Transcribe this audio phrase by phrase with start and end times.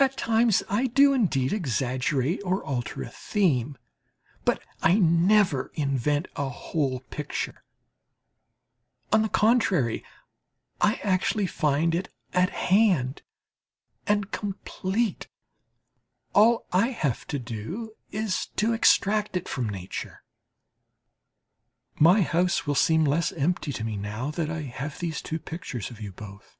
[0.00, 3.78] At times I do indeed exaggerate or alter a theme;
[4.44, 7.62] but I never invent a whole picture
[9.12, 10.04] on the contrary,
[10.80, 13.22] I actually find it at hand
[14.04, 15.28] and complete
[16.34, 20.24] all I have to do is to extract it from nature.
[22.00, 26.00] My house will seem less empty to me now that I have these pictures of
[26.00, 26.56] you both.